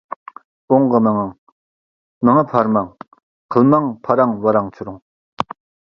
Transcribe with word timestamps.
ئوڭغا 0.75 1.01
مېڭىڭ، 1.07 1.27
مېڭىپ 2.29 2.55
ھارماڭ، 2.57 2.89
قىلماڭ 3.57 3.93
پاراڭ 4.09 4.37
ۋاراڭ-چۇرۇڭ. 4.47 4.99